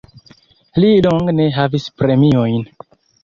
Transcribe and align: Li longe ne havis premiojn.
Li 0.85 0.89
longe 1.07 1.35
ne 1.41 1.45
havis 1.59 1.87
premiojn. 2.01 2.57